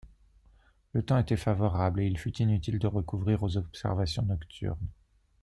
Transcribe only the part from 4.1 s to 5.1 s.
nocturnes.